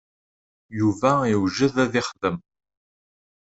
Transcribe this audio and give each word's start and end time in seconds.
Yuba 0.77 1.11
iwjed 1.33 1.75
ad 1.83 1.93
ixdem. 2.01 2.37